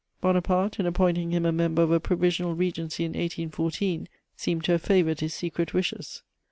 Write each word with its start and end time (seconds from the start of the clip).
Bonaparte, 0.19 0.79
in 0.79 0.87
appointing 0.87 1.29
him 1.29 1.45
a 1.45 1.51
member 1.51 1.83
of 1.83 1.91
a 1.91 1.99
provisional 1.99 2.55
regency 2.55 3.03
in 3.03 3.09
1814, 3.11 4.07
seemed 4.35 4.63
to 4.63 4.71
have 4.71 4.81
favoured 4.81 5.19
his 5.19 5.35
secret 5.35 5.75
wishes. 5.75 6.23